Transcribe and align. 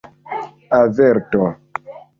averto 0.79 1.45